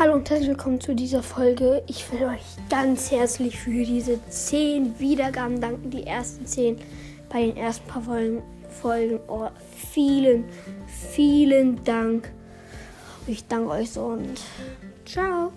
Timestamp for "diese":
3.84-4.18